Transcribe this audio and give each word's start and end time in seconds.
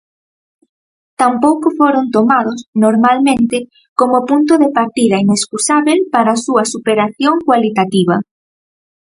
Tampouco 1.21 1.67
foron 1.79 2.05
tomados, 2.15 2.59
normalmente, 2.83 3.57
como 3.99 4.25
punto 4.29 4.53
de 4.63 4.69
partida 4.79 5.21
inescusábel 5.25 5.99
para 6.13 6.29
a 6.33 6.41
súa 6.45 6.63
superación 6.73 7.35
cualitativa. 7.47 8.15